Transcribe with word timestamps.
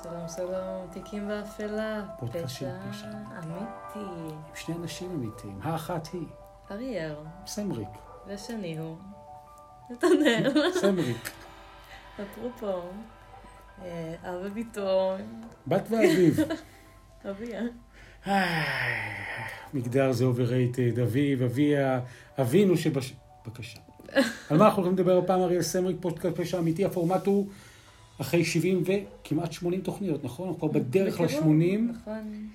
שלום 0.00 0.28
שלום, 0.36 0.86
תיקים 0.92 1.28
באפלה, 1.28 2.04
פודקאסט 2.18 2.54
של 2.56 2.66
פשע. 2.90 3.06
אמיתי. 3.38 3.94
עם 3.94 4.54
שני 4.54 4.74
אנשים 4.74 5.10
אמיתיים. 5.10 5.58
האחת 5.62 6.08
היא 6.12 6.26
אריאל, 6.70 7.14
סמריק. 7.46 7.88
ושני 8.26 8.78
הוא 8.78 8.96
נתנאל. 9.90 10.72
סמריק. 10.80 11.30
אפרופו, 12.22 12.80
אה, 13.82 14.14
אב 14.22 14.40
ובתו, 14.42 15.16
בת 15.66 15.82
ואביב. 15.90 16.38
אביה. 17.30 17.62
איי, 18.26 18.64
מגדר 19.74 20.12
זה 20.12 20.24
overrated, 20.24 21.02
אביב, 21.02 21.42
אביה, 21.42 22.00
אבינו 22.40 22.76
שבש... 22.76 23.14
בבקשה. 23.46 23.78
על 24.50 24.58
מה 24.58 24.64
אנחנו 24.64 24.82
הולכים 24.82 24.98
לדבר 24.98 25.18
הפעם, 25.18 25.40
אריאל 25.40 25.62
סמריק, 25.62 25.96
פודקאסט 26.00 26.36
פשע 26.36 26.58
אמיתי, 26.58 26.84
הפורמט 26.84 27.26
הוא 27.26 27.46
אחרי 28.20 28.44
70 28.44 28.82
וכמעט 28.86 29.52
80 29.52 29.80
תוכניות, 29.80 30.24
נכון? 30.24 30.48
אנחנו 30.48 30.60
כבר 30.60 30.80
בדרך 30.80 31.20
בקירוב, 31.20 31.52
ל-80, 31.52 31.92
נכון. 31.92 32.48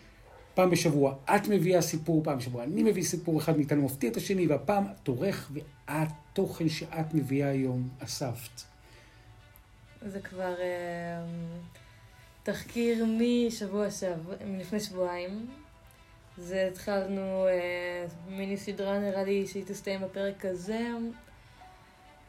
פעם 0.53 0.69
בשבוע 0.69 1.15
את 1.25 1.47
מביאה 1.47 1.81
סיפור, 1.81 2.23
פעם 2.23 2.37
בשבוע 2.37 2.63
אני 2.63 2.83
מביא 2.83 3.03
סיפור, 3.03 3.39
אחד 3.39 3.57
מאיתנו 3.57 3.85
מפתיע 3.85 4.09
את 4.09 4.17
השני, 4.17 4.47
והפעם 4.47 4.83
תורך 5.03 5.51
והתוכן 5.87 6.69
שאת 6.69 7.13
מביאה 7.13 7.49
היום 7.49 7.89
אספת. 7.99 8.61
זה 10.05 10.19
כבר 10.19 10.55
אה, 10.59 11.25
תחקיר 12.43 13.05
משבוע 13.19 13.91
שעבר, 13.91 14.33
מלפני 14.45 14.79
שבועיים. 14.79 15.47
זה 16.37 16.67
התחלנו 16.71 17.47
אה, 17.47 18.05
מיני 18.29 18.57
סדרה, 18.57 18.99
נראה 18.99 19.23
לי 19.23 19.47
שהיא 19.47 19.63
תסתיים 19.67 20.01
בפרק 20.01 20.45
הזה. 20.45 20.79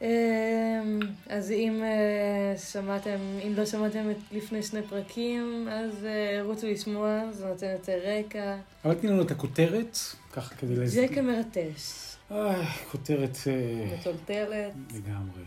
אה, 0.01 0.81
אז 1.29 1.51
אם 1.51 1.83
אה, 1.83 2.57
שמעתם, 2.57 3.17
אם 3.47 3.53
לא 3.55 3.65
שמעתם 3.65 4.11
את 4.11 4.17
לפני 4.31 4.63
שני 4.63 4.81
פרקים, 4.83 5.67
אז 5.71 6.05
אה, 6.05 6.39
רוצו 6.43 6.67
לשמוע, 6.67 7.31
זה 7.31 7.45
נותן 7.47 7.67
יותר 7.71 7.99
רקע. 8.05 8.57
אבל 8.85 8.93
תני 8.93 9.09
לנו 9.09 9.21
את 9.21 9.31
הכותרת, 9.31 9.97
ככה 10.33 10.55
כדי 10.55 10.75
להזכיר. 10.75 11.05
ג'ק 11.05 11.17
המרטש, 11.17 12.09
איי, 12.31 12.65
כותרת 12.91 13.37
אה, 13.47 13.97
מטולטלת. 13.99 14.73
לגמרי. 14.95 15.43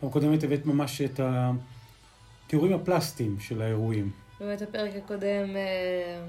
פעם 0.00 0.10
קודמת 0.10 0.44
הבאת 0.44 0.66
ממש 0.66 1.00
את 1.00 1.20
התיאורים 1.22 2.72
הפלסטיים 2.72 3.36
של 3.40 3.62
האירועים. 3.62 4.10
באמת 4.40 4.62
הפרק 4.62 4.90
הקודם 4.96 5.56
אה, 5.56 6.20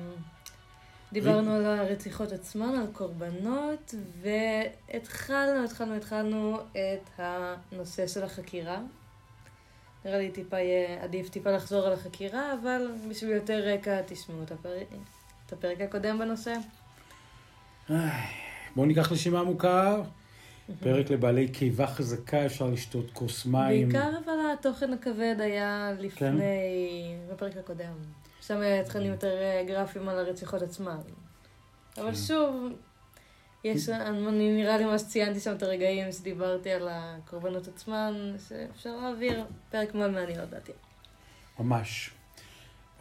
דיברנו 1.14 1.56
על 1.56 1.66
הרציחות 1.66 2.32
עצמן, 2.32 2.76
על 2.76 2.88
קורבנות, 2.94 3.96
והתחלנו, 4.22 5.66
התחלנו, 5.66 5.96
התחלנו 5.96 6.58
את 6.72 7.10
הנושא 7.18 8.08
של 8.08 8.24
החקירה. 8.24 8.80
נראה 10.06 10.18
לי 10.18 10.32
טיפה 10.32 10.60
יהיה 10.60 11.04
עדיף 11.04 11.30
טיפה 11.30 11.52
לחזור 11.52 11.88
על 11.88 11.94
החקירה, 11.94 12.54
אבל 12.62 12.88
בשביל 13.10 13.32
יותר 13.32 13.60
רקע 13.74 14.02
תשמעו 14.08 14.44
את 14.44 14.52
הפרק, 14.52 14.88
את 15.46 15.54
הפרק 15.54 15.82
הקודם 15.82 16.20
בנושא. 16.20 16.54
בואו 18.76 18.86
ניקח 18.86 19.12
נשימה 19.12 19.40
עמוקה. 19.40 19.98
פרק 20.80 21.10
לבעלי 21.10 21.48
קיבה 21.48 21.88
חזקה, 21.88 22.46
אפשר 22.46 22.68
לשתות 22.68 23.12
כוס 23.14 23.46
מים. 23.46 23.90
בעיקר 23.90 24.10
אבל 24.26 24.34
התוכן 24.54 24.94
הכבד 24.94 25.36
היה 25.40 25.92
לפני, 26.00 27.16
בפרק 27.32 27.58
הקודם. 27.58 27.94
שם 28.42 28.62
התחלנו 28.82 29.06
יותר 29.06 29.38
אה, 29.38 29.64
גרפים 29.68 30.10
על 30.10 30.20
הרציחות 30.20 30.62
עצמן. 30.62 30.98
אבל 31.98 32.12
כן. 32.12 32.16
שוב, 32.16 32.74
יש, 33.64 33.90
אני 33.90 34.58
נראה 34.58 34.78
לי 34.78 34.86
ממש 34.86 35.02
ציינתי 35.08 35.40
שם 35.40 35.56
את 35.56 35.64
הרגעים 35.64 36.12
שדיברתי 36.12 36.72
על 36.72 36.88
הקורבנות 36.92 37.68
עצמן, 37.68 38.36
שאפשר 38.50 38.96
להעביר 38.96 39.46
פרק 39.72 39.96
מאוד 39.96 40.12
מעניין 40.12 40.42
לדעתי. 40.42 40.72
ממש. 41.60 42.12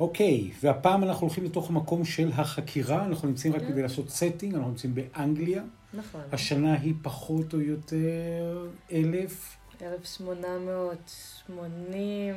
אוקיי, 0.00 0.50
והפעם 0.62 1.04
אנחנו 1.04 1.26
הולכים 1.26 1.44
לתוך 1.44 1.70
המקום 1.70 2.04
של 2.04 2.30
החקירה, 2.34 3.04
אנחנו 3.04 3.28
נמצאים 3.28 3.52
רק 3.52 3.60
כן. 3.60 3.68
כדי 3.68 3.82
לעשות 3.82 4.10
setting, 4.10 4.54
אנחנו 4.54 4.70
נמצאים 4.70 4.94
באנגליה. 4.94 5.62
נכון. 5.94 6.20
השנה 6.32 6.74
היא 6.74 6.94
פחות 7.02 7.54
או 7.54 7.60
יותר 7.60 8.68
אלף. 8.92 9.56
1880, 9.82 12.34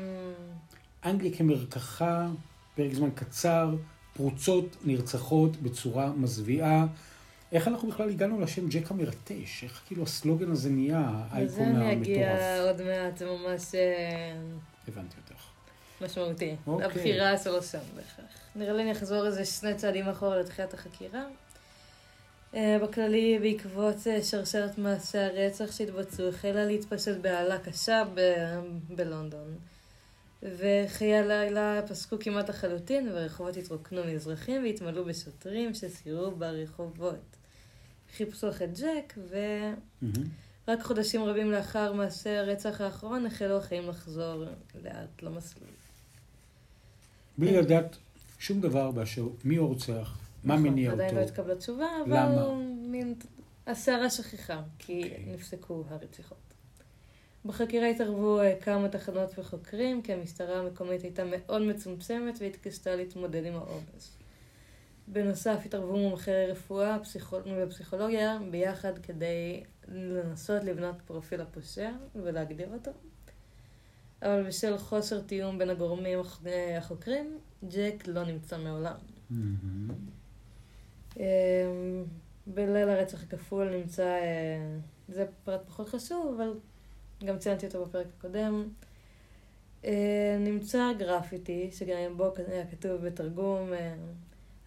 אנגליה 1.05 1.37
כמרקחה, 1.37 2.27
פרק 2.75 2.93
זמן 2.93 3.09
קצר, 3.15 3.75
פרוצות 4.13 4.77
נרצחות 4.85 5.57
בצורה 5.57 6.11
מזוויעה. 6.11 6.85
איך 7.51 7.67
אנחנו 7.67 7.89
בכלל 7.89 8.09
הגענו 8.09 8.41
לשם 8.41 8.69
ג'ק 8.69 8.91
המרטש? 8.91 9.63
איך 9.63 9.81
כאילו 9.87 10.03
הסלוגן 10.03 10.51
הזה 10.51 10.69
נהיה 10.69 11.11
לזה 11.37 11.61
האייקון 11.61 11.75
אני 11.75 11.93
אגיע 11.93 12.31
המטורף? 12.31 12.67
עוד 12.67 12.81
מעט, 12.87 13.21
ממש 13.21 13.75
אה, 13.75 14.35
הבנתי 14.87 15.15
אותך. 15.17 15.52
משמעותי. 16.03 16.55
אוקיי. 16.67 16.85
הבחירה 16.85 17.37
שלו 17.37 17.63
שם 17.63 17.79
בהכרח. 17.95 18.25
נראה 18.55 18.73
לי 18.73 18.83
אני 18.83 18.91
אחזור 18.91 19.25
איזה 19.25 19.45
שני 19.45 19.75
צעדים 19.75 20.09
אחורה 20.09 20.37
לתחילת 20.37 20.73
החקירה. 20.73 21.23
אה, 22.55 22.77
בכללי, 22.83 23.39
בעקבות 23.39 24.07
אה, 24.07 24.23
שרשרת 24.23 24.77
מעשי 24.77 25.17
הרצח 25.17 25.71
שהתבצעו, 25.71 26.29
החלה 26.29 26.65
להתפשט 26.65 27.17
בהלה 27.21 27.59
קשה 27.59 28.03
ב- 28.13 28.59
בלונדון. 28.95 29.57
וחיי 30.43 31.15
הלילה 31.15 31.81
פסקו 31.87 32.15
כמעט 32.19 32.49
לחלוטין, 32.49 33.11
והרחובות 33.11 33.57
התרוקנו 33.57 34.03
מאזרחים 34.03 34.63
והתמלאו 34.63 35.05
בשוטרים 35.05 35.73
שסיירו 35.73 36.31
ברחובות. 36.31 37.35
חיפשו 38.17 38.49
אחרי 38.49 38.67
ג'ק, 38.67 39.13
ורק 39.29 39.77
מהמם. 40.01 40.81
חודשים 40.81 41.23
רבים 41.23 41.51
לאחר 41.51 41.93
מעשה 41.93 42.39
הרצח 42.39 42.81
האחרון 42.81 43.25
החלו 43.25 43.57
החיים 43.57 43.89
לחזור 43.89 44.43
לאט 44.83 45.21
למסלול. 45.21 45.69
בלי 47.37 47.57
לדעת 47.57 47.97
שום 48.39 48.61
דבר 48.61 48.91
באשר 48.91 49.27
מי 49.43 49.55
הוא 49.55 49.67
רוצח, 49.67 50.17
מה 50.43 50.53
נכון, 50.53 50.67
מניע 50.67 50.91
עדיין 50.91 51.15
לא 51.15 51.19
אותו. 51.21 51.31
התקבלה 51.31 51.55
תשובה, 51.55 51.87
אבל 52.05 52.17
למה? 52.17 52.55
מין 52.87 53.15
הסערה 53.67 54.09
שכיחה, 54.09 54.61
כי 54.79 55.03
אוקיי. 55.03 55.33
נפסקו 55.33 55.83
הרציחות. 55.89 56.37
בחקירה 57.45 57.87
התערבו 57.87 58.41
אה, 58.41 58.55
כמה 58.61 58.89
תחנות 58.89 59.39
וחוקרים, 59.39 60.01
כי 60.01 60.13
המשטרה 60.13 60.59
המקומית 60.59 61.01
הייתה 61.01 61.23
מאוד 61.25 61.61
מצומצמת 61.61 62.37
והתקשתה 62.39 62.95
להתמודד 62.95 63.45
עם 63.45 63.53
העומס. 63.55 64.17
בנוסף 65.07 65.59
התערבו 65.65 65.97
מומחי 65.97 66.45
רפואה 66.47 66.99
פסיכול... 66.99 67.41
ופסיכולוגיה 67.63 68.39
ביחד 68.51 68.99
כדי 68.99 69.63
לנסות 69.87 70.63
לבנות 70.63 70.95
פרופיל 71.07 71.41
הפושע 71.41 71.91
ולהגדיר 72.15 72.69
אותו. 72.73 72.91
אבל 74.23 74.43
בשל 74.43 74.77
חוסר 74.77 75.21
תיאום 75.21 75.57
בין 75.57 75.69
הגורמים 75.69 76.19
אה, 76.45 76.77
החוקרים, 76.77 77.37
ג'ק 77.67 78.07
לא 78.07 78.23
נמצא 78.23 78.57
מעולם. 78.57 78.95
מהמם. 79.29 79.89
אמ, 81.17 81.23
בליל 82.47 82.89
הרצח 82.89 83.23
הכפול 83.23 83.69
נמצא, 83.69 84.03
אה, 84.03 84.77
זה 85.09 85.25
פרט 85.43 85.61
פחות 85.67 85.89
חשוב, 85.89 86.35
אבל 86.37 86.53
גם 87.25 87.37
ציינתי 87.37 87.65
אותו 87.65 87.85
בפרק 87.85 88.07
הקודם. 88.17 88.67
אה, 89.85 90.37
נמצא 90.39 90.91
גרפיטי, 90.97 91.69
שגם 91.71 92.17
בו 92.17 92.33
היה 92.47 92.67
כתוב 92.67 93.01
בתרגום, 93.05 93.71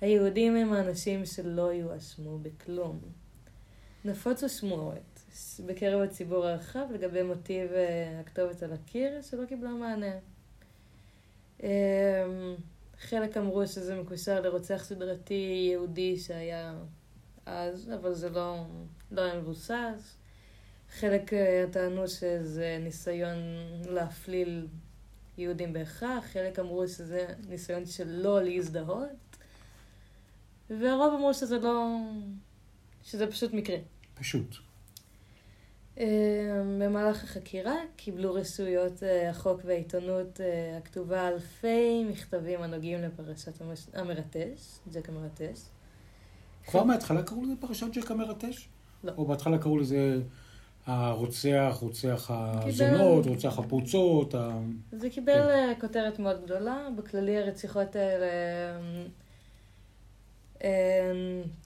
היהודים 0.00 0.56
הם 0.56 0.72
האנשים 0.72 1.26
שלא 1.26 1.72
יואשמו 1.72 2.38
בכלום. 2.38 2.98
נפוצו 4.04 4.48
שמועות 4.48 5.15
בקרב 5.66 6.00
הציבור 6.02 6.46
הרחב 6.46 6.86
לגבי 6.94 7.22
מוטיב 7.22 7.70
הכתובת 8.20 8.62
על 8.62 8.72
הקיר, 8.72 9.22
שלא 9.22 9.44
קיבלה 9.46 9.70
מענה. 9.70 10.14
אמ, 11.62 11.68
חלק 13.00 13.36
אמרו 13.36 13.66
שזה 13.66 14.00
מקושר 14.00 14.40
לרוצח 14.40 14.84
סדרתי 14.84 15.68
יהודי 15.72 16.18
שהיה 16.18 16.74
אז, 17.46 17.90
אבל 17.94 18.14
זה 18.14 18.30
לא, 18.30 18.64
לא 19.10 19.20
היה 19.20 19.40
מבוסס. 19.40 20.16
חלק 20.90 21.32
אה, 21.32 21.64
טענו 21.72 22.08
שזה 22.08 22.78
ניסיון 22.80 23.36
להפליל 23.88 24.66
יהודים 25.38 25.72
בהכרח, 25.72 26.24
חלק 26.24 26.58
אמרו 26.58 26.88
שזה 26.88 27.26
ניסיון 27.48 27.86
שלא 27.86 28.42
להזדהות, 28.42 29.36
והרוב 30.70 31.14
אמרו 31.14 31.34
שזה 31.34 31.58
לא... 31.58 31.96
שזה 33.04 33.26
פשוט 33.26 33.52
מקרה. 33.52 33.76
פשוט. 34.14 34.65
אה, 35.98 36.06
במהלך 36.80 37.24
החקירה 37.24 37.74
קיבלו 37.96 38.34
רשויות 38.34 39.02
אה, 39.02 39.30
החוק 39.30 39.60
והעיתונות 39.64 40.40
אה, 40.40 40.76
הכתובה 40.78 41.28
אלפי 41.28 42.04
מכתבים 42.04 42.62
הנוגעים 42.62 43.02
לפרשת 43.02 43.62
המרטש, 43.94 44.78
ג'ק 44.92 45.08
המרטש. 45.08 45.60
כבר 46.66 46.84
מההתחלה 46.84 47.22
קראו 47.22 47.42
לזה 47.44 47.52
פרשת 47.60 47.86
ג'ק 47.92 48.10
המרטש? 48.10 48.68
לא. 49.04 49.12
או 49.16 49.26
בהתחלה 49.26 49.58
קראו 49.58 49.78
לזה 49.78 50.20
הרוצח, 50.86 51.78
רוצח 51.80 52.30
הזונות, 52.30 53.26
רוצח 53.26 53.58
הפרוצות. 53.58 54.34
זה 54.92 55.10
קיבל 55.10 55.32
כן. 55.32 55.48
אה, 55.48 55.72
כותרת 55.80 56.18
מאוד 56.18 56.44
גדולה, 56.44 56.88
בכללי 56.96 57.38
הרציחות 57.38 57.96
האלה 57.96 58.26
אה, 58.26 58.76
אה, 58.76 59.06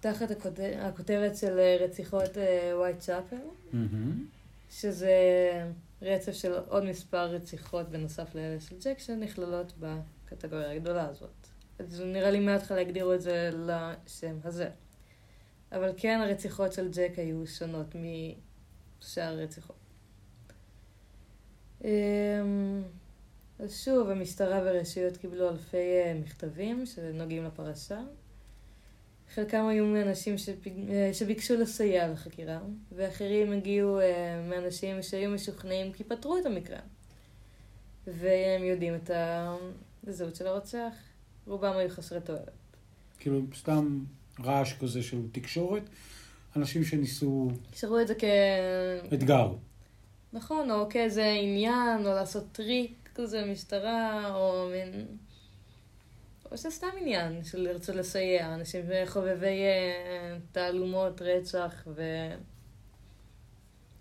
תחת 0.01 0.31
הכותר- 0.31 0.79
הכותרת 0.81 1.37
של 1.37 1.59
אה, 1.59 1.77
רציחות 1.81 2.31
ווייט 2.75 2.99
צ'אפל, 2.99 3.37
מהמם. 3.73 4.27
שזה 4.71 5.13
רצף 6.03 6.33
של 6.33 6.53
עוד 6.69 6.85
מספר 6.85 7.25
רציחות 7.27 7.89
בנוסף 7.89 8.35
לאלה 8.35 8.61
של 8.61 8.77
ג'ק 8.85 8.99
שנכללות 8.99 9.73
בקטגוריה 9.81 10.73
הגדולה 10.73 11.09
הזאת. 11.09 11.31
אז 11.79 12.01
נראה 12.01 12.31
לי 12.31 12.41
מההתחלה 12.41 12.81
הגדירו 12.81 13.15
את 13.15 13.23
זה 13.23 13.51
לשם 13.55 14.37
הזה. 14.45 14.71
אבל 15.73 15.93
כן, 15.97 16.21
הרציחות 16.25 16.73
של 16.73 16.89
ג'ק 16.93 17.13
היו 17.17 17.47
שונות 17.47 17.87
משאר 17.95 19.23
הרציחות. 19.39 19.77
אמ, 21.85 22.83
אז 23.59 23.81
שוב, 23.85 24.11
המשטרה 24.11 24.63
והרשויות 24.63 25.17
קיבלו 25.17 25.49
אלפי 25.51 25.77
אה, 25.77 26.15
מכתבים 26.25 26.87
שנוגעים 26.87 27.45
לפרשה. 27.45 28.01
חלקם 29.35 29.67
היו 29.67 29.87
מאנשים 29.87 30.35
אה, 30.91 31.11
שביקשו 31.13 31.57
לסייע 31.57 32.09
לחקירה, 32.09 32.59
ואחרים 32.93 33.53
הגיעו 33.53 34.01
אה, 34.01 34.43
מאנשים 34.49 35.03
שהיו 35.03 35.31
משוכנעים 35.31 35.93
כי 35.93 36.05
פתרו 36.05 36.39
את 36.39 36.47
המקרה. 36.47 36.79
והם 38.07 38.65
יודעים 38.65 38.95
את 38.95 39.11
הזהות 40.07 40.37
של 40.37 40.47
הרוצח. 40.47 40.93
רובם 41.47 41.77
היו 41.77 41.89
חסרי 41.89 42.21
תועלת. 42.21 42.51
כאילו, 43.19 43.41
סתם 43.55 44.05
רעש 44.45 44.73
כזה 44.73 45.03
של 45.03 45.19
תקשורת, 45.33 45.83
אנשים 46.57 46.85
שניסו... 46.85 47.51
שראו 47.75 48.01
את 48.01 48.09
זה 48.09 48.15
כ... 48.15 48.25
אתגר. 49.15 49.53
נכון, 50.33 50.71
או 50.71 50.89
כאיזה 50.91 51.27
עניין, 51.27 52.07
או 52.07 52.15
לעשות 52.15 52.45
טריק 52.53 53.09
כזה 53.15 53.45
משטרה, 53.45 54.35
או 54.35 54.69
מין... 54.73 55.07
או 56.51 56.59
שסתם 56.59 56.87
עניין 57.01 57.45
של 57.45 57.61
לרצות 57.61 57.97
לסייע, 57.97 58.55
אנשים 58.55 58.85
חובבי 59.07 59.63
אה, 59.63 60.37
תעלומות, 60.53 61.23
רצח, 61.23 61.89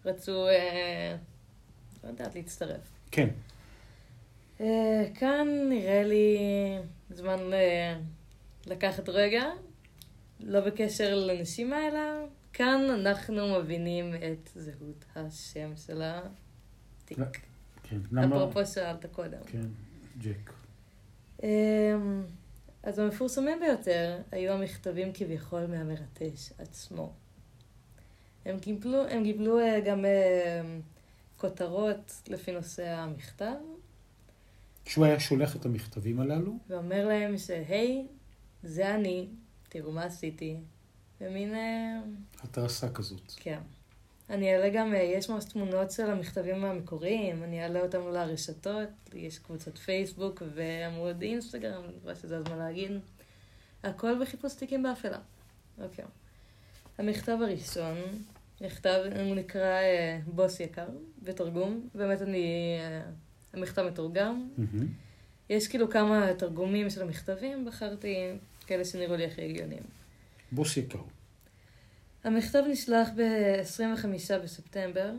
ורצו, 0.06 0.48
אה, 0.48 1.16
לא 2.04 2.10
יודעת, 2.10 2.36
להצטרף. 2.36 2.92
כן. 3.12 3.30
אה, 4.62 5.06
כאן 5.16 5.48
נראה 5.70 6.04
לי 6.04 6.38
זמן 7.10 7.40
לקחת 8.68 9.10
רגע, 9.10 9.44
לא 10.40 10.60
בקשר 10.60 11.16
לנשים 11.16 11.74
האלה, 11.74 12.26
כאן 12.54 12.82
אנחנו 12.90 13.60
מבינים 13.60 14.14
את 14.16 14.50
זהות 14.56 15.06
השם 15.16 15.72
של 15.76 16.02
התיק. 16.04 17.18
כן, 17.84 17.98
למה? 18.12 18.36
אפרופו 18.36 18.66
שאלת 18.66 19.06
קודם. 19.06 19.40
כן, 19.46 19.68
ג'ק. 20.20 20.54
אמ, 21.44 22.24
אז 22.84 23.00
המפורסמים 23.00 23.60
ביותר 23.60 24.22
היו 24.32 24.54
המכתבים 24.54 25.12
כביכול 25.14 25.66
מהמרטש 25.66 26.52
עצמו. 26.58 27.14
הם 28.46 28.60
קיבלו, 28.60 29.08
הם 29.08 29.24
קיבלו 29.24 29.60
אה, 29.60 29.80
גם 29.80 30.06
אה, 30.06 30.62
כותרות 31.38 32.22
לפי 32.28 32.52
נושא 32.52 32.88
המכתב. 32.90 33.56
כשהוא 34.86 35.06
היה 35.06 35.20
שולח 35.20 35.56
את 35.56 35.66
המכתבים 35.66 36.20
הללו? 36.20 36.54
ואומר 36.70 37.08
להם 37.08 37.38
שהי, 37.38 38.08
זה 38.64 38.96
אני, 38.96 39.28
תראו 39.70 39.92
מה 39.92 40.04
עשיתי. 40.04 40.58
במין... 41.22 41.56
אה, 41.56 42.00
התרסה 42.44 42.90
כזאת. 42.90 43.34
כן. 43.36 43.60
אני 44.30 44.56
אעלה 44.56 44.70
גם, 44.70 44.94
יש 44.96 45.30
ממש 45.30 45.46
תמונות 45.46 45.92
של 45.92 46.10
המכתבים 46.10 46.66
המקוריים, 46.66 47.44
אני 47.44 47.64
אעלה 47.64 47.82
אותם 47.82 48.08
לרשתות, 48.08 48.90
יש 49.14 49.40
קבוצת 49.40 49.78
פייסבוק 49.78 50.44
ועמוד 50.56 51.22
אינסטגרם, 51.22 51.84
אני 51.84 51.94
מקווה 51.98 52.16
שזה 52.16 52.38
הזמן 52.38 52.58
להגיד. 52.58 52.92
הכל 53.84 54.22
בחיפוש 54.22 54.54
תיקים 54.54 54.84
באפלה. 54.84 55.18
אוקיי. 55.82 56.06
המכתב 56.98 57.38
הראשון, 57.42 57.98
נכתב, 58.62 59.00
הוא 59.28 59.36
נקרא 59.36 59.62
אה, 59.62 60.20
בוס 60.28 60.60
יקר, 60.60 60.88
בתרגום. 61.24 61.90
באמת 61.96 62.22
אני, 62.22 62.78
אה, 62.80 63.02
המכתב 63.54 63.82
מתורגם. 63.82 64.50
מהמם. 64.58 64.88
יש 65.50 65.68
כאילו 65.68 65.90
כמה 65.90 66.34
תרגומים 66.38 66.90
של 66.90 67.02
המכתבים, 67.02 67.66
בחרתי 67.66 68.16
כאלה 68.68 68.86
שנראו 68.86 69.16
לי 69.16 69.26
הכי 69.26 69.42
הגיוניים. 69.42 69.84
בוס 70.52 70.78
יקר. 70.78 71.00
המכתב 72.24 72.64
נשלח 72.70 73.10
ב-25 73.16 74.06
בספטמבר, 74.44 75.12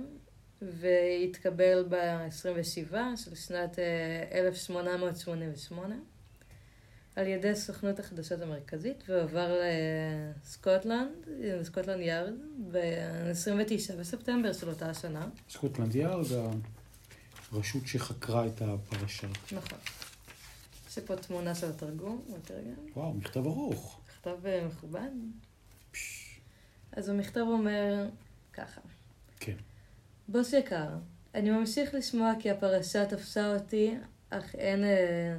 והתקבל 0.62 1.87
ב-27 1.88 2.94
של 3.17 3.35
שנת 3.35 3.79
אה, 3.79 4.41
1888 4.41 5.94
על 7.17 7.26
ידי 7.26 7.55
סוכנות 7.55 7.99
החדשות 7.99 8.41
המרכזית, 8.41 9.05
והועבר 9.08 9.61
לסקוטלנד, 10.43 11.11
לסקוטלנד 11.41 12.00
יארד, 12.00 12.32
ב-29 12.70 13.97
בספטמבר 13.99 14.52
של 14.52 14.69
אותה 14.69 14.91
השנה. 14.91 15.29
סקוטלנד 15.50 15.94
יארד, 15.94 16.26
הרשות 17.52 17.87
שחקרה 17.87 18.47
את 18.47 18.62
הפרשה. 18.62 19.26
נכון. 19.52 19.79
יש 20.88 20.99
פה 20.99 21.17
תמונה 21.17 21.55
של 21.55 21.70
התרגום, 21.70 22.25
מתרגם. 22.29 22.75
וואו, 22.97 23.14
מכתב 23.14 23.47
ארוך. 23.47 24.00
מכתב 24.08 24.47
אה, 24.47 24.67
מכובד. 24.67 25.11
אז 26.92 27.08
המכתב 27.08 27.40
אומר 27.40 28.06
ככה. 28.52 28.81
כן. 29.40 29.56
בוס 30.28 30.52
יקר, 30.52 30.88
אני 31.34 31.50
ממשיך 31.50 31.94
לשמוע 31.94 32.32
כי 32.38 32.50
הפרשה 32.50 33.06
תפסה 33.06 33.54
אותי, 33.54 33.94
אך 34.31 34.54
אין, 34.54 34.84
אה, 34.84 35.37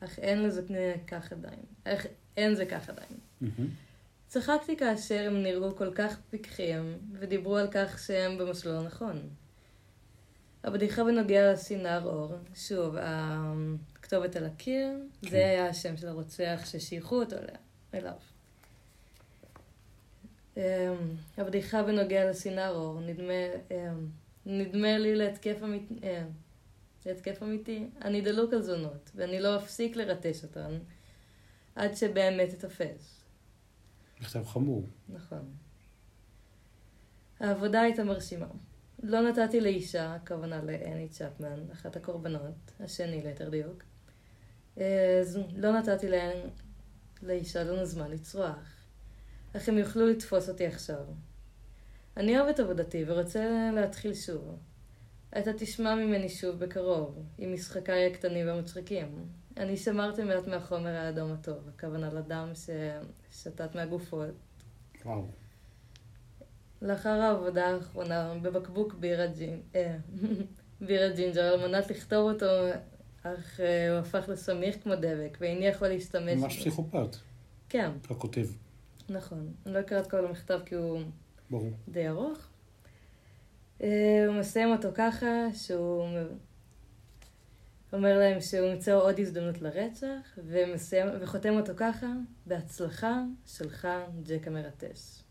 אך 0.00 0.18
אין 0.18 0.42
לזה 0.42 0.62
כך 1.06 1.32
עדיין. 1.32 1.62
אך 1.84 2.06
אין 2.36 2.54
זה 2.54 2.66
כך 2.66 2.88
עדיין. 2.88 3.18
צחקתי 4.26 4.76
כאשר 4.76 5.26
הם 5.26 5.42
נראו 5.42 5.76
כל 5.76 5.94
כך 5.94 6.18
פיקחים, 6.30 6.98
ודיברו 7.12 7.56
על 7.56 7.68
כך 7.70 7.98
שהם 7.98 8.38
במסלול 8.38 8.76
הנכון. 8.76 9.28
הבדיחה 10.64 11.04
בנוגע 11.04 11.52
לסינר 11.52 12.04
אור, 12.04 12.32
שוב, 12.54 12.96
הכתובת 12.98 14.36
על 14.36 14.44
הקיר, 14.46 14.88
כן. 15.22 15.30
זה 15.30 15.36
היה 15.36 15.68
השם 15.68 15.96
של 15.96 16.08
הרוצח 16.08 16.60
ששייכו 16.64 17.20
אותו 17.20 17.36
אליו. 17.94 18.12
אמ, 20.58 20.62
הבדיחה 21.36 21.82
בנוגע 21.82 22.30
לסינר 22.30 22.70
אור, 22.70 23.00
נדמה, 23.00 23.32
אמ, 23.70 24.08
נדמה 24.46 24.98
לי 24.98 25.16
להתקף 25.16 25.56
אמיתי, 25.62 25.94
אמ, 26.02 26.30
להתקף 27.06 27.42
אמיתי, 27.42 27.90
אני 28.02 28.20
דלוק 28.20 28.52
על 28.52 28.62
זונות, 28.62 29.10
ואני 29.14 29.40
לא 29.40 29.56
אפסיק 29.56 29.96
לרטש 29.96 30.44
אותן 30.44 30.78
עד 31.74 31.94
שבאמת 31.94 32.54
אתפס. 32.54 33.24
מכתב 34.20 34.44
חמור. 34.44 34.86
נכון. 35.08 35.52
העבודה 37.40 37.80
הייתה 37.80 38.04
מרשימה. 38.04 38.46
לא 39.02 39.20
נתתי 39.20 39.60
לאישה, 39.60 40.14
הכוונה 40.14 40.62
לאני 40.62 41.08
צ'פמן, 41.08 41.70
אחת 41.72 41.96
הקורבנות, 41.96 42.72
השני 42.80 43.22
ליתר 43.22 43.48
דיוק. 43.48 43.82
אז 44.76 45.38
לא 45.56 45.72
נתתי 45.72 46.06
לאישה 47.22 47.64
לנו 47.64 47.84
זמן 47.84 48.10
לצרוח. 48.10 48.77
אך 49.56 49.68
הם 49.68 49.78
יוכלו 49.78 50.06
לתפוס 50.06 50.48
אותי 50.48 50.66
עכשיו. 50.66 51.04
אני 52.16 52.38
אוהב 52.38 52.48
את 52.48 52.60
עבודתי 52.60 53.04
ורוצה 53.06 53.70
להתחיל 53.74 54.14
שוב. 54.14 54.58
אתה 55.38 55.52
תשמע 55.52 55.94
ממני 55.94 56.28
שוב 56.28 56.58
בקרוב, 56.58 57.22
עם 57.38 57.52
משחקיי 57.52 58.06
הקטנים 58.06 58.46
והמצחיקים. 58.46 59.06
אני 59.56 59.76
שמרתי 59.76 60.24
מעט 60.24 60.46
מהחומר 60.46 60.90
האדום 60.90 61.32
הטוב, 61.32 61.68
הכוונה 61.68 62.08
לדם 62.12 62.52
ששתת 62.54 63.74
מהגופות. 63.74 64.34
וואו. 65.04 65.26
לאחר 66.82 67.08
העבודה 67.08 67.66
האחרונה 67.66 68.34
בבקבוק 68.42 68.94
בירה, 68.94 69.26
ג'ין, 69.26 69.60
אה, 69.74 69.96
בירה 70.86 71.08
ג'ינג'ר 71.08 71.42
על 71.42 71.68
מנת 71.68 71.90
לכתוב 71.90 72.32
אותו, 72.32 72.46
אך 73.22 73.60
אה, 73.60 73.90
הוא 73.90 73.98
הפך 73.98 74.28
לסמיך 74.28 74.82
כמו 74.82 74.94
דבק, 74.96 75.38
ואיני 75.40 75.66
יכול 75.66 75.88
להשתמש 75.88 76.40
ממש 76.40 76.58
פסיכופת, 76.58 77.16
כן, 77.68 77.90
הכותב. 78.10 78.46
נכון. 79.08 79.52
אני 79.66 79.74
לא 79.74 79.80
אקרא 79.80 80.00
את 80.00 80.10
כל 80.10 80.26
המכתב 80.26 80.60
כי 80.66 80.74
הוא 80.74 81.00
ברור. 81.50 81.70
די 81.88 82.08
ארוך. 82.08 82.48
אה, 83.82 84.24
הוא 84.26 84.34
מסיים 84.34 84.68
אותו 84.68 84.88
ככה, 84.94 85.26
שהוא 85.54 86.04
אומר 87.92 88.18
להם 88.18 88.40
שהוא 88.40 88.66
ימצא 88.66 88.94
עוד 88.94 89.20
הזדמנות 89.20 89.62
לרצח, 89.62 90.38
ומסיים, 90.46 91.06
וחותם 91.20 91.56
אותו 91.56 91.72
ככה, 91.76 92.06
בהצלחה 92.46 93.22
שלך, 93.46 93.88
ג'ק 94.22 94.46
המרטש. 94.46 95.22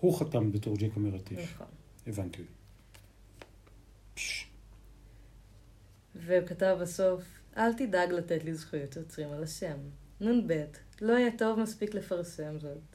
הוא 0.00 0.18
חתם 0.18 0.52
בתור 0.52 0.76
ג'ק 0.76 0.96
המרטש. 0.96 1.32
נכון. 1.32 1.66
הבנתי. 2.06 2.42
פש, 4.14 4.50
והוא 6.14 6.46
כתב 6.46 6.78
בסוף, 6.80 7.22
אל 7.56 7.72
תדאג 7.72 8.12
לתת 8.12 8.44
לי 8.44 8.54
זכויות 8.54 8.96
יוצרים 8.96 9.32
על 9.32 9.42
השם. 9.42 9.78
נ"ב, 10.20 10.64
לא 11.00 11.16
היה 11.16 11.30
טוב 11.38 11.60
מספיק 11.60 11.94
לפרסם 11.94 12.58
זאת. 12.58 12.89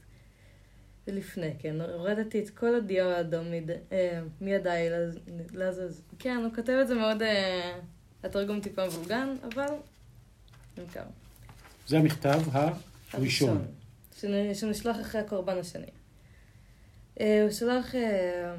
ולפני 1.08 1.54
כן, 1.60 1.82
הורדתי 1.82 2.40
את 2.44 2.50
כל 2.50 2.76
הדיו 2.76 3.06
האדום 3.06 3.52
מד... 3.52 3.70
אה, 3.92 4.22
מידיי 4.42 4.90
לז- 4.90 5.20
לזז. 5.54 6.02
כן, 6.20 6.38
הוא 6.44 6.56
כותב 6.56 6.78
את 6.82 6.88
זה 6.88 6.96
מאוד... 6.96 7.22
אה, 7.22 7.80
התרגום 8.24 8.62
טיפה 8.62 8.88
מבולגן, 8.88 9.36
אבל 9.54 9.66
נמכר. 10.78 11.04
זה 11.88 11.98
המכתב 11.98 12.42
הראשון. 13.14 13.66
שנ- 14.22 14.54
שנשלח 14.54 15.02
אחרי 15.02 15.22
הקורבן 15.22 15.58
השני. 15.58 15.86
אה, 17.20 17.42
הוא 17.44 17.52
שלח... 17.52 17.96
אה, 17.96 18.56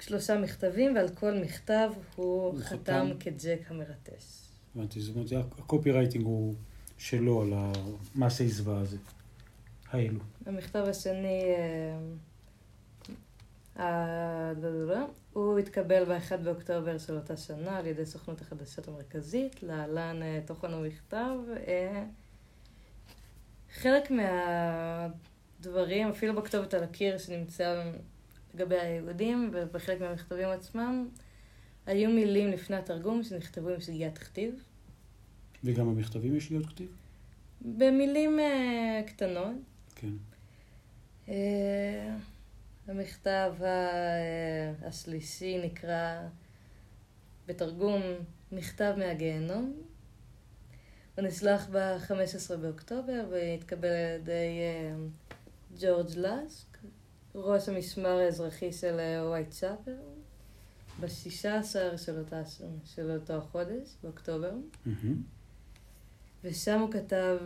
שלושה 0.00 0.38
מכתבים, 0.40 0.94
ועל 0.96 1.08
כל 1.08 1.34
מכתב 1.34 1.90
הוא 2.16 2.42
הוא 2.46 2.60
חתם 2.60 2.76
חתם. 2.76 3.10
כג'ק 3.20 3.60
המרטש. 3.70 4.24
הבנתי, 4.76 5.00
זאת 5.00 5.14
אומרת, 5.14 5.28
זה- 5.28 5.38
הקופי 5.38 5.90
רייטינג 5.90 6.24
הוא 6.24 6.54
שלו 6.98 7.42
על 7.42 7.52
המעשה 8.14 8.48
זוועה 8.48 8.80
הזה. 8.80 8.96
האלו. 9.92 10.20
המכתב 10.46 10.84
השני, 10.88 11.42
אה, 13.78 15.02
הוא 15.32 15.58
התקבל 15.58 16.04
ב-1 16.04 16.36
באוקטובר 16.36 16.98
של 16.98 17.16
אותה 17.16 17.36
שנה 17.36 17.76
על 17.76 17.86
ידי 17.86 18.06
סוכנות 18.06 18.40
החדשות 18.40 18.88
המרכזית, 18.88 19.62
להלן 19.62 20.22
אה, 20.22 20.40
תוכן 20.46 20.72
המכתב. 20.72 21.36
אה, 21.66 22.04
חלק 23.72 24.10
מהדברים, 25.60 26.08
אפילו 26.08 26.34
בכתובת 26.34 26.74
על 26.74 26.82
הקיר 26.82 27.18
שנמצא 27.18 27.90
לגבי 28.54 28.78
היהודים 28.78 29.50
ובחלק 29.52 30.00
מהמכתבים 30.00 30.48
עצמם, 30.48 31.08
היו 31.86 32.10
מילים 32.10 32.48
לפני 32.48 32.76
התרגום 32.76 33.22
שנכתבו 33.22 33.68
עם 33.68 33.80
שגיאת 33.80 34.18
כתיב. 34.18 34.64
וגם 35.64 35.94
במכתבים 35.94 36.36
יש 36.36 36.50
להיות 36.50 36.66
כתיב? 36.66 36.88
במילים 37.60 38.38
אה, 38.40 39.00
קטנות. 39.06 39.71
כן. 40.02 40.12
אה, 41.28 42.16
המכתב 42.88 43.52
אה, 43.62 44.72
השלישי 44.88 45.62
נקרא 45.66 46.22
בתרגום 47.46 48.02
מכתב 48.52 48.94
מהגיהנום. 48.98 49.72
הוא 51.16 51.24
נשלח 51.24 51.66
ב-15 51.72 52.56
באוקטובר 52.56 53.24
והתקבל 53.30 53.88
על 53.88 54.20
ידי 54.20 54.58
אה, 54.60 54.94
ג'ורג' 55.80 56.06
לסק, 56.16 56.78
ראש 57.34 57.68
המשמר 57.68 58.18
האזרחי 58.18 58.72
של 58.72 58.96
ווייט 59.26 59.50
צ'אפר, 59.50 59.96
ב-16 61.00 61.06
של, 61.96 62.18
אותה- 62.18 62.42
של 62.84 63.10
אותו 63.10 63.32
החודש, 63.34 63.96
באוקטובר. 64.02 64.52
מהמם. 64.86 65.22
ושם 66.44 66.80
הוא 66.80 66.92
כתב, 66.92 67.38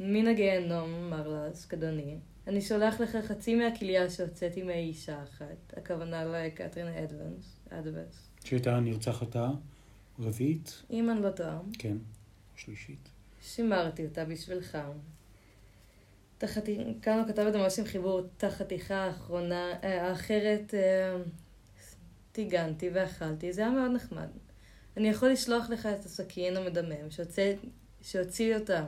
מן 0.00 0.26
הגיהנום, 0.26 1.10
מר 1.10 1.46
לסק, 1.48 1.74
אדוני, 1.74 2.16
אני 2.46 2.60
שולח 2.60 3.00
לך 3.00 3.16
חצי 3.28 3.54
מהכליה 3.54 4.10
שהוצאתי 4.10 4.62
מאישה 4.62 5.22
אחת, 5.22 5.74
הכוונה 5.76 6.24
לקתרין 6.24 6.86
אדוונס, 6.88 7.56
אדוונס. 7.70 8.28
שהייתה 8.44 8.76
הנרצחת 8.76 9.36
הרביעית? 10.18 10.82
אם 10.90 11.10
אני 11.10 11.22
לא 11.22 11.30
טועה, 11.30 11.58
כן. 11.78 11.96
שלישית. 12.56 13.08
שימרתי 13.42 14.04
אותה 14.04 14.24
בשבילך. 14.24 14.78
את 16.38 16.44
החתי- 16.44 16.84
כאן 17.02 17.18
הוא 17.18 17.28
כתב 17.28 17.42
את 17.46 17.52
זה 17.52 17.58
ממש 17.58 17.78
עם 17.78 17.84
חיבור, 17.84 18.20
את 18.36 18.44
החתיכה 18.44 18.94
האחרונה, 18.94 19.72
אה, 19.84 20.08
האחרת 20.08 20.74
אה, 20.74 21.16
טיגנתי 22.32 22.90
ואכלתי, 22.94 23.52
זה 23.52 23.60
היה 23.60 23.70
מאוד 23.70 23.90
נחמד. 23.92 24.28
אני 24.96 25.08
יכול 25.08 25.28
לשלוח 25.28 25.70
לך 25.70 25.86
את 25.86 26.04
הסכין 26.04 26.56
המדמם 26.56 27.10
שהוציא 28.02 28.56
אותם, 28.56 28.84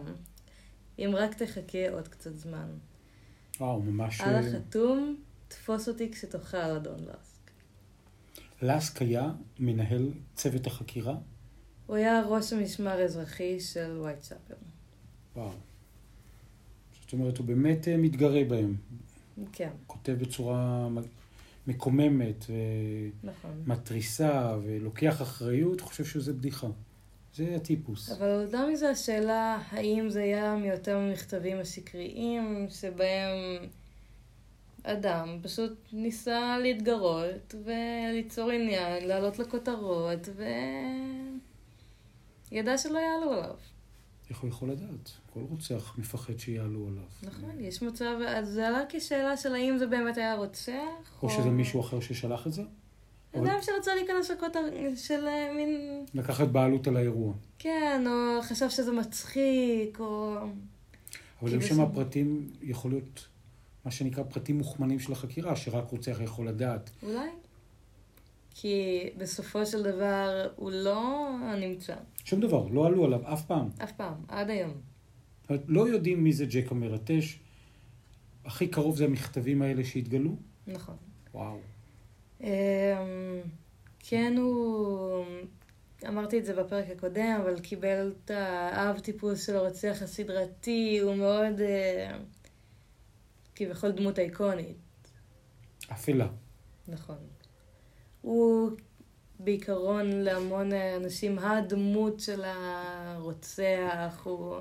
אם 0.98 1.10
רק 1.14 1.34
תחכה 1.34 1.90
עוד 1.90 2.08
קצת 2.08 2.36
זמן. 2.36 2.68
וואו, 3.60 3.82
ממש... 3.82 4.20
על 4.20 4.34
אה, 4.34 4.40
החתום, 4.40 5.16
תפוס 5.48 5.88
אותי 5.88 6.12
כשתאכל, 6.12 6.56
אדון 6.56 6.98
לסק. 7.00 7.50
לסק 8.62 9.02
היה 9.02 9.32
מנהל 9.58 10.10
צוות 10.34 10.66
החקירה? 10.66 11.16
הוא 11.86 11.96
היה 11.96 12.22
ראש 12.26 12.52
המשמר 12.52 12.90
האזרחי 12.90 13.60
של 13.60 13.96
ווייט 13.98 14.18
צ'אפר. 14.20 14.54
וואו. 15.36 15.50
זאת 17.02 17.12
אומרת, 17.12 17.38
הוא 17.38 17.46
באמת 17.46 17.88
אה, 17.88 17.96
מתגרה 17.96 18.44
בהם. 18.44 18.76
כן, 19.52 19.70
כותב 19.86 20.12
בצורה 20.12 20.88
מקוממת 21.66 22.44
נכון. 23.24 23.62
ומתריסה 23.64 24.56
ולוקח 24.62 25.22
אחריות, 25.22 25.80
חושב 25.80 26.04
שזה 26.04 26.32
בדיחה. 26.32 26.68
זה 27.34 27.56
הטיפוס. 27.56 28.10
אבל 28.10 28.28
יותר 28.42 28.66
מזה 28.66 28.90
השאלה, 28.90 29.58
האם 29.70 30.10
זה 30.10 30.22
היה 30.22 30.56
מיותר 30.56 30.96
המכתבים 30.96 31.60
השקריים, 31.60 32.66
שבהם 32.70 33.68
אדם 34.82 35.38
פשוט 35.42 35.72
ניסה 35.92 36.58
להתגרות 36.58 37.54
וליצור 37.64 38.50
עניין, 38.50 39.08
לעלות 39.08 39.38
לכותרות, 39.38 40.28
וידע 42.50 42.78
שלא 42.78 42.98
יעלו 42.98 43.32
עליו. 43.32 43.54
איך 44.30 44.38
הוא 44.38 44.50
יכול 44.50 44.70
לדעת? 44.70 45.10
כל 45.32 45.40
רוצח 45.40 45.94
מפחד 45.98 46.38
שיעלו 46.38 46.88
עליו. 46.88 47.04
נכון, 47.22 47.60
יש 47.60 47.82
מצב, 47.82 48.16
אז 48.28 48.48
זה 48.48 48.68
עלה 48.68 48.82
כשאלה 48.88 49.36
של 49.36 49.54
האם 49.54 49.78
זה 49.78 49.86
באמת 49.86 50.16
היה 50.16 50.34
רוצח, 50.34 51.22
או 51.22 51.30
שזה 51.30 51.50
מישהו 51.50 51.80
אחר 51.80 52.00
ששלח 52.00 52.46
את 52.46 52.52
זה? 52.52 52.62
אדם 53.36 53.58
שרצה 53.62 53.94
להיכנס 53.94 54.30
לכותר 54.30 54.60
של 54.96 55.26
אה, 55.26 55.52
מין... 55.56 56.04
לקחת 56.14 56.48
בעלות 56.48 56.86
על 56.86 56.96
האירוע. 56.96 57.34
כן, 57.58 58.04
או 58.06 58.42
חשב 58.42 58.70
שזה 58.70 58.92
מצחיק, 58.92 60.00
או... 60.00 60.36
אבל 61.42 61.50
כי 61.50 61.56
אם 61.56 61.62
שם 61.62 61.80
הפרטים, 61.80 62.50
יכול 62.62 62.90
להיות 62.90 63.26
מה 63.84 63.90
שנקרא 63.90 64.24
פרטים 64.24 64.58
מוכמנים 64.58 65.00
של 65.00 65.12
החקירה, 65.12 65.56
שרק 65.56 65.90
רוצח 65.90 66.16
יכול 66.20 66.48
לדעת. 66.48 66.90
אולי. 67.02 67.28
כי 68.50 69.00
בסופו 69.18 69.66
של 69.66 69.82
דבר 69.82 70.48
הוא 70.56 70.70
לא 70.70 71.30
נמצא, 71.60 71.94
שום 72.24 72.40
דבר, 72.40 72.68
לא 72.68 72.86
עלו 72.86 73.04
עליו 73.04 73.32
אף 73.32 73.44
פעם. 73.44 73.68
אף 73.82 73.92
פעם, 73.92 74.14
עד 74.28 74.50
היום. 74.50 74.72
לא 75.68 75.88
יודעים 75.88 76.24
מי 76.24 76.32
זה 76.32 76.46
ג'ק 76.46 76.72
המרטש. 76.72 77.38
הכי 78.44 78.68
קרוב 78.68 78.96
זה 78.96 79.04
המכתבים 79.04 79.62
האלה 79.62 79.84
שהתגלו. 79.84 80.36
נכון. 80.66 80.96
וואו. 81.34 81.58
אמ, 82.40 82.48
כן, 83.98 84.34
הוא... 84.36 85.24
אמרתי 86.08 86.38
את 86.38 86.44
זה 86.44 86.54
בפרק 86.54 86.84
הקודם, 86.90 87.38
אבל 87.42 87.60
קיבל 87.60 88.12
את 88.24 88.30
האב 88.30 88.98
טיפוס 88.98 89.46
של 89.46 89.56
הרוצח 89.56 89.96
הסדרתי, 90.02 90.98
הוא 91.02 91.14
מאוד 91.14 91.60
אה, 91.60 92.18
כביכול 93.54 93.90
דמות 93.90 94.18
איקונית. 94.18 94.76
אפלה. 95.92 96.28
נכון. 96.88 97.16
הוא 98.20 98.70
בעיקרון 99.40 100.10
להמון 100.10 100.72
אנשים 100.72 101.38
הדמות 101.38 102.20
של 102.20 102.42
הרוצח, 102.44 104.20
הוא... 104.24 104.56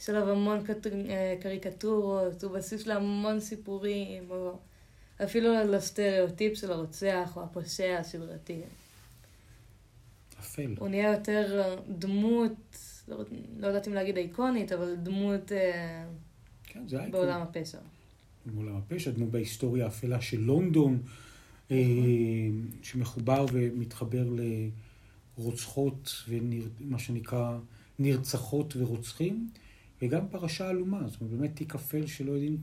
יש 0.00 0.10
עליו 0.10 0.30
המון 0.30 0.64
קט... 0.64 0.86
אה, 0.86 1.34
קריקטורות, 1.40 2.44
הוא 2.44 2.52
בסיס 2.52 2.86
להמון 2.86 3.40
סיפורים, 3.40 4.30
או 4.30 4.58
אפילו 5.24 5.52
לסטריאוטיפ 5.64 6.58
של 6.58 6.72
הרוצח 6.72 7.32
או 7.36 7.42
הפושע 7.42 7.96
הסדרתי. 8.00 8.60
אפל. 10.40 10.74
הוא 10.78 10.88
נהיה 10.88 11.12
יותר 11.12 11.74
דמות, 11.98 12.78
לא, 13.08 13.16
לא 13.58 13.66
יודעת 13.66 13.88
אם 13.88 13.94
להגיד 13.94 14.16
איקונית, 14.16 14.72
אבל 14.72 14.94
דמות 15.02 15.52
אה, 15.52 16.04
כן, 16.64 16.88
זה 16.88 16.96
אייקון. 16.96 17.12
בעולם 17.12 17.42
הפשע. 17.42 17.78
בעולם 18.46 18.76
הפשע, 18.76 19.10
דמות 19.10 19.30
בהיסטוריה 19.30 19.84
האפלה 19.84 20.20
של 20.20 20.40
לונדון, 20.40 21.02
אה, 21.70 21.76
שמחובר 22.82 23.46
ומתחבר 23.52 24.24
לרוצחות 25.38 26.24
ומה 26.28 26.98
שנקרא 26.98 27.58
נרצחות 27.98 28.74
ורוצחים, 28.76 29.50
וגם 30.02 30.28
פרשה 30.28 30.68
עלומה, 30.68 31.08
זאת 31.08 31.20
אומרת, 31.20 31.38
באמת 31.38 31.56
תיק 31.56 31.74
אפל 31.74 32.06
שלא 32.06 32.32
יודעים, 32.32 32.56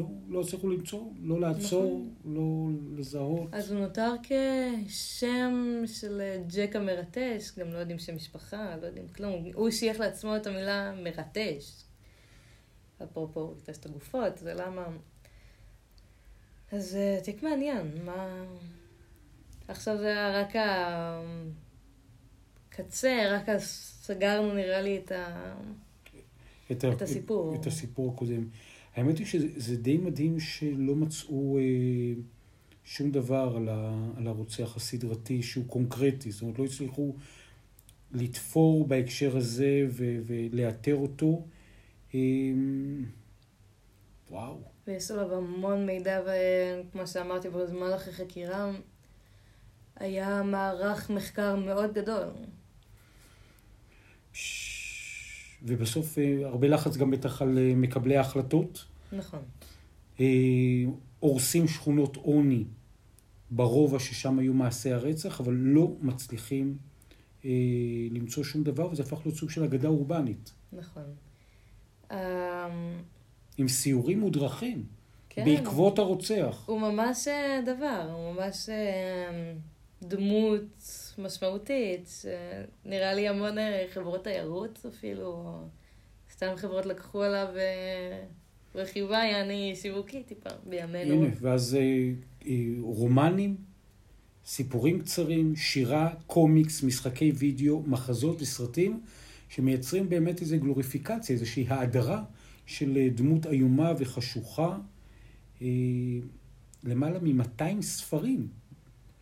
לא, 0.00 0.06
לא 0.28 0.40
הצליחו 0.40 0.68
למצוא, 0.68 1.04
לא 1.22 1.40
לעצור, 1.40 2.06
לא 2.24 2.68
לזהות. 2.96 3.48
אז 3.52 3.72
הוא 3.72 3.80
נותר 3.80 4.12
כשם 4.22 5.82
של 5.86 6.22
ג'ק 6.46 6.76
המרטש, 6.76 7.58
גם 7.58 7.68
לא 7.68 7.78
יודעים 7.78 7.98
שם 7.98 8.16
משפחה, 8.16 8.76
לא 8.80 8.86
יודעים 8.86 9.08
כלום. 9.08 9.44
הוא 9.54 9.70
שייך 9.70 10.00
לעצמו 10.00 10.36
את 10.36 10.46
המילה 10.46 10.94
מרטש. 11.02 11.84
אפרופו, 13.02 13.40
הוא 13.40 13.54
ריטש 13.54 13.78
את 13.78 13.86
הגופות, 13.86 14.38
זה 14.38 14.54
למה... 14.54 14.86
אז 16.72 16.96
אה, 16.96 17.18
תיק 17.24 17.42
מעניין, 17.42 18.04
מה... 18.04 18.44
עכשיו 19.68 19.98
זה 19.98 20.40
רק 20.40 20.54
הקצה, 22.68 23.26
רק 23.30 23.58
סגרנו 23.58 24.54
נראה 24.54 24.80
לי 24.80 24.98
את 24.98 25.12
ה... 25.12 25.54
את, 26.72 26.84
את 26.84 27.02
הסיפור. 27.02 27.54
את 27.54 27.66
הסיפור 27.66 28.12
הקודם. 28.14 28.48
האמת 28.94 29.18
היא 29.18 29.26
שזה 29.26 29.48
זה 29.56 29.76
די 29.76 29.96
מדהים 29.96 30.40
שלא 30.40 30.96
מצאו 30.96 31.58
אה, 31.58 31.62
שום 32.84 33.10
דבר 33.10 33.52
על, 33.56 33.68
ה, 33.68 33.94
על 34.16 34.26
הרוצח 34.26 34.76
הסדרתי 34.76 35.42
שהוא 35.42 35.66
קונקרטי. 35.66 36.30
זאת 36.30 36.42
אומרת, 36.42 36.58
לא 36.58 36.64
הצליחו 36.64 37.14
לתפור 38.12 38.86
בהקשר 38.86 39.36
הזה 39.36 39.86
ו, 39.88 40.18
ולאתר 40.26 40.96
אותו. 40.96 41.42
אה, 42.14 42.20
וואו. 44.30 44.58
ויש 44.86 45.10
עליו 45.10 45.34
המון 45.34 45.86
מידע, 45.86 46.20
וכמו 46.20 47.06
שאמרתי, 47.06 47.48
במהלך 47.48 48.08
החקירה 48.08 48.72
היה 49.96 50.42
מערך 50.42 51.10
מחקר 51.10 51.56
מאוד 51.56 51.94
גדול. 51.94 52.24
ובסוף 55.62 56.18
אה, 56.18 56.46
הרבה 56.46 56.68
לחץ 56.68 56.96
גם 56.96 57.10
בטח 57.10 57.42
על 57.42 57.58
אה, 57.58 57.72
מקבלי 57.76 58.16
ההחלטות. 58.16 58.84
נכון. 59.12 59.40
אה, 60.20 60.26
הורסים 61.20 61.68
שכונות 61.68 62.16
עוני 62.16 62.64
ברובע 63.50 63.98
ששם 63.98 64.38
היו 64.38 64.54
מעשי 64.54 64.92
הרצח, 64.92 65.40
אבל 65.40 65.52
לא 65.52 65.92
מצליחים 66.00 66.76
אה, 67.44 67.50
למצוא 68.10 68.44
שום 68.44 68.62
דבר, 68.62 68.90
וזה 68.90 69.02
הפך 69.02 69.18
להיות 69.24 69.38
סוג 69.38 69.50
של 69.50 69.64
אגדה 69.64 69.88
אורבנית. 69.88 70.52
נכון. 70.72 71.02
אמ, 72.10 72.16
עם 73.58 73.68
סיורים 73.68 74.20
מודרכים, 74.20 74.84
כן. 75.28 75.44
בעקבות 75.44 75.98
הרוצח. 75.98 76.64
הוא 76.66 76.80
ממש 76.80 77.28
דבר, 77.66 78.10
הוא 78.12 78.32
ממש 78.34 78.68
אה, 78.68 79.52
דמות 80.02 80.82
משמעותית, 81.18 82.08
שנראה 82.20 83.14
לי 83.14 83.28
המון 83.28 83.58
אה, 83.58 83.86
חברות 83.94 84.24
תיירות 84.24 84.86
אפילו, 84.88 85.58
סתם 86.32 86.52
חברות 86.56 86.86
לקחו 86.86 87.22
עליו 87.22 87.46
אה, 87.56 88.22
רכיבה, 88.74 89.18
יעני 89.18 89.76
שיווקית 89.76 90.26
טיפה, 90.26 90.50
בימינו. 90.66 91.14
הנה, 91.14 91.34
ואז 91.40 91.78
אה, 91.80 92.52
רומנים, 92.80 93.56
סיפורים 94.44 95.00
קצרים, 95.00 95.56
שירה, 95.56 96.14
קומיקס, 96.26 96.82
משחקי 96.82 97.32
וידאו, 97.34 97.82
מחזות 97.86 98.42
וסרטים, 98.42 99.00
שמייצרים 99.48 100.08
באמת 100.08 100.40
איזו 100.40 100.56
גלוריפיקציה, 100.58 101.34
איזושהי 101.34 101.66
האדרה 101.68 102.22
של 102.66 103.08
דמות 103.14 103.46
איומה 103.46 103.92
וחשוכה. 103.98 104.78
למעלה 106.84 107.18
מ-200 107.18 107.82
ספרים 107.82 108.48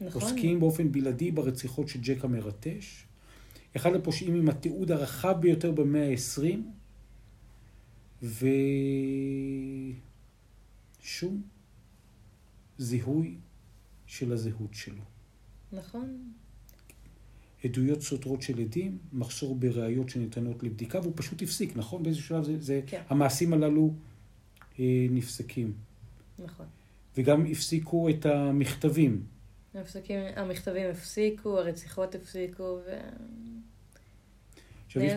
נכון. 0.01 0.23
עוסקים 0.23 0.61
באופן 0.61 0.93
בלעדי 0.93 1.31
ברציחות 1.31 1.89
של 1.89 2.01
ג'ק 2.03 2.25
המרטש. 2.25 3.05
אחד 3.77 3.95
הפושעים 3.95 4.35
עם 4.35 4.49
התיעוד 4.49 4.91
הרחב 4.91 5.37
ביותר 5.41 5.73
במאה 5.73 6.11
ה-20, 6.11 6.59
ושום 11.03 11.43
זיהוי 12.79 13.35
של 14.07 14.33
הזהות 14.33 14.75
שלו. 14.75 15.03
נכון. 15.73 16.33
עדויות 17.65 18.03
סותרות 18.03 18.43
של 18.43 18.61
עדים, 18.61 18.99
מחסור 19.13 19.55
בראיות 19.55 20.09
שניתנות 20.09 20.63
לבדיקה, 20.63 21.01
והוא 21.01 21.13
פשוט 21.17 21.43
הפסיק, 21.43 21.77
נכון? 21.77 22.03
באיזשהו 22.03 22.27
שלב 22.27 22.45
זה, 22.45 22.57
זה 22.61 22.81
כן. 22.87 23.03
המעשים 23.09 23.53
הללו 23.53 23.95
אה, 24.79 25.07
נפסקים. 25.11 25.73
נכון. 26.39 26.67
וגם 27.17 27.47
הפסיקו 27.47 28.09
את 28.09 28.27
המכתבים. 28.27 29.23
המפסקים, 29.79 30.21
המכתבים 30.37 30.91
הפסיקו, 30.91 31.59
הרציחות 31.59 32.15
הפסיקו, 32.15 32.79
עכשיו, 34.87 35.03
יש-. 35.03 35.13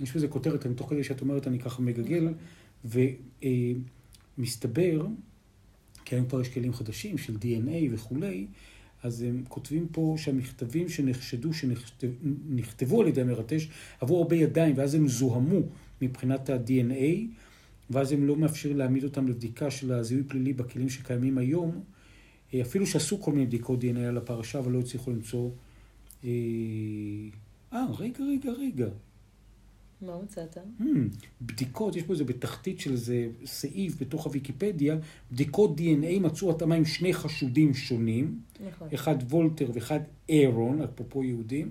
יש 0.00 0.16
בזה 0.16 0.28
כותרת, 0.28 0.66
אני 0.66 0.74
תוך 0.74 0.90
כדי 0.90 1.04
שאת 1.04 1.20
אומרת, 1.20 1.46
אני 1.46 1.58
ככה 1.58 1.82
מגגל, 1.82 2.28
ומסתבר, 4.38 5.06
כי 6.04 6.14
היום 6.14 6.26
כבר 6.26 6.40
יש 6.40 6.48
כלים 6.48 6.72
חדשים 6.72 7.18
של 7.18 7.36
DNA 7.36 7.92
וכולי, 7.92 8.46
אז 9.02 9.22
הם 9.22 9.44
כותבים 9.48 9.88
פה 9.92 10.14
שהמכתבים 10.18 10.88
שנחשדו, 10.88 11.52
שנכתבו 11.52 13.00
על 13.02 13.08
ידי 13.08 13.20
המרטש, 13.20 13.68
עברו 14.00 14.22
הרבה 14.22 14.36
ידיים, 14.36 14.74
ואז 14.78 14.94
הם 14.94 15.08
זוהמו 15.08 15.60
מבחינת 16.02 16.50
ה-DNA, 16.50 17.26
ואז 17.90 18.12
הם 18.12 18.26
לא 18.26 18.36
מאפשרים 18.36 18.76
להעמיד 18.76 19.04
אותם 19.04 19.28
לבדיקה 19.28 19.70
של 19.70 19.92
הזיהוי 19.92 20.24
פלילי 20.24 20.52
בכלים 20.52 20.88
שקיימים 20.88 21.38
היום, 21.38 21.70
אה, 21.70 21.95
אפילו 22.54 22.86
שעשו 22.86 23.20
כל 23.20 23.32
מיני 23.32 23.46
בדיקות 23.46 23.80
DNA 23.82 23.98
על 23.98 24.16
הפרשה, 24.16 24.58
אבל 24.58 24.72
לא 24.72 24.78
הצליחו 24.78 25.10
למצוא... 25.10 25.50
אה, 26.24 26.30
אה, 27.72 27.84
רגע, 27.98 28.24
רגע, 28.24 28.50
רגע. 28.50 28.86
מה 30.00 30.22
מצאת? 30.22 30.56
Hmm, 30.56 30.82
בדיקות, 31.40 31.96
יש 31.96 32.02
פה 32.02 32.12
איזה 32.12 32.24
בתחתית 32.24 32.80
של 32.80 32.92
איזה 32.92 33.28
סעיף 33.44 34.00
בתוך 34.00 34.26
הוויקיפדיה, 34.26 34.96
בדיקות 35.32 35.80
DNA 35.80 36.20
מצאו 36.20 36.50
התאמה 36.50 36.74
עם 36.74 36.84
שני 36.84 37.14
חשודים 37.14 37.74
שונים, 37.74 38.40
נכון. 38.68 38.88
אחד 38.94 39.16
וולטר 39.28 39.70
ואחד 39.74 40.00
אירון, 40.28 40.82
אפרופו 40.82 41.24
יהודים, 41.24 41.70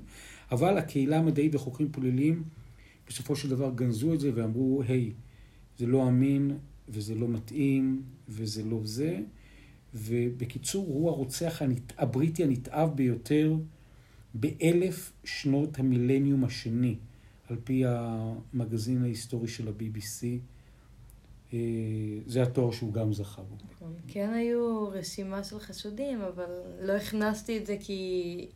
אבל 0.51 0.77
הקהילה 0.77 1.17
המדעית 1.17 1.55
וחוקרים 1.55 1.91
פליליים 1.91 2.43
בסופו 3.07 3.35
של 3.35 3.49
דבר 3.49 3.71
גנזו 3.75 4.13
את 4.13 4.19
זה 4.19 4.31
ואמרו, 4.35 4.81
היי, 4.87 5.11
זה 5.77 5.85
לא 5.85 6.07
אמין 6.07 6.57
וזה 6.89 7.15
לא 7.15 7.27
מתאים 7.27 8.03
וזה 8.29 8.63
לא 8.63 8.79
זה, 8.83 9.19
ובקיצור, 9.95 10.85
הוא 10.85 11.09
הרוצח 11.09 11.61
הנת... 11.61 11.93
הבריטי 11.97 12.43
הנתעב 12.43 12.95
ביותר 12.95 13.55
באלף 14.33 15.11
שנות 15.23 15.79
המילניום 15.79 16.43
השני. 16.43 16.95
על 17.49 17.57
פי 17.63 17.83
המגזין 17.85 19.03
ההיסטורי 19.03 19.47
של 19.47 19.67
ה-BBC. 19.67 20.25
אה, 21.53 21.59
זה 22.27 22.43
התואר 22.43 22.71
שהוא 22.71 22.93
גם 22.93 23.13
זכה 23.13 23.41
בו. 23.41 23.55
כן 24.07 24.33
היו 24.33 24.87
רשימה 24.87 25.43
של 25.43 25.59
חשודים, 25.59 26.21
אבל 26.21 26.49
לא 26.81 26.93
הכנסתי 26.93 27.57
את 27.57 27.65
זה 27.65 27.77
כי... 27.79 28.47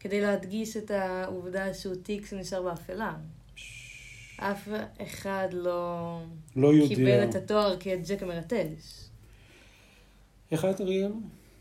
כדי 0.00 0.20
להדגיש 0.20 0.76
את 0.76 0.90
העובדה 0.90 1.74
שהוא 1.74 1.94
תיק 1.94 2.26
שנשאר 2.26 2.62
באפלה. 2.62 3.16
אף 4.36 4.68
אחד 5.02 5.48
לא 5.52 6.20
לא 6.56 6.74
יודע. 6.74 6.94
קיבל 6.94 7.24
את 7.24 7.34
התואר 7.34 7.76
כג'ק 7.80 8.22
המרטש. 8.22 9.05
איך 10.52 10.64
את, 10.64 10.80
אריאל? 10.80 11.12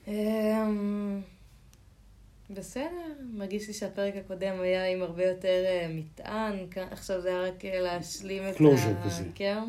אמ, 0.08 1.22
בסדר, 2.50 3.14
מרגיש 3.34 3.68
לי 3.68 3.74
שהפרק 3.74 4.14
הקודם 4.16 4.62
היה 4.62 4.92
עם 4.92 5.02
הרבה 5.02 5.26
יותר 5.26 5.64
אה, 5.66 5.88
מטען, 5.90 6.68
עכשיו 6.92 7.22
זה 7.22 7.30
היה 7.30 7.42
רק 7.42 7.66
אה, 7.66 7.82
להשלים 7.82 8.44
את 8.50 8.56
כזה. 9.06 9.24
כן. 9.36 9.64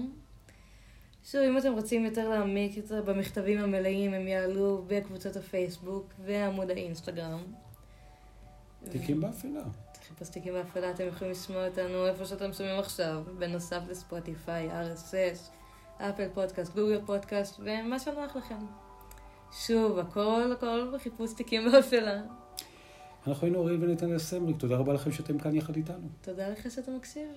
שוב, 1.24 1.40
אם 1.40 1.58
אתם 1.58 1.72
רוצים 1.72 2.04
יותר 2.04 2.28
להעמיק 2.28 2.76
יותר 2.76 3.02
במכתבים 3.02 3.58
המלאים, 3.58 4.14
הם 4.14 4.28
יעלו 4.28 4.84
בקבוצות 4.86 5.36
הפייסבוק 5.36 6.12
ועמוד 6.24 6.70
האינסטגרם. 6.70 7.42
תיקים 8.90 9.20
באפלה. 9.20 9.62
חיפוש 10.08 10.28
תיקים 10.28 10.52
באפלה, 10.52 10.90
אתם 10.90 11.06
יכולים 11.06 11.32
לשמוע 11.32 11.68
אותנו 11.68 12.06
איפה 12.06 12.24
שאתם 12.24 12.52
שומעים 12.52 12.78
עכשיו, 12.78 13.22
בנוסף 13.38 13.80
לספוטיפיי, 13.88 14.68
RSS, 14.70 15.50
אפל 15.98 16.28
פודקאסט, 16.34 16.74
גוגל 16.74 17.00
פודקאסט, 17.06 17.60
ומה 17.60 17.98
שנוח 17.98 18.36
לכם. 18.36 18.85
שוב, 19.58 19.98
הכל 19.98 20.52
הכל 20.52 20.90
בחיפוש 20.94 21.32
תיקים 21.32 21.72
באפלה. 21.72 22.22
אנחנו 23.26 23.46
היינו 23.46 23.62
אריאל 23.62 23.84
ונתנאל 23.84 24.18
סמריק, 24.18 24.56
תודה 24.56 24.76
רבה 24.76 24.92
לכם 24.92 25.12
שאתם 25.12 25.38
כאן 25.38 25.54
יחד 25.54 25.76
איתנו. 25.76 26.08
תודה 26.20 26.48
לך 26.48 26.70
שאתה 26.70 26.90
מקשיב. 26.90 27.28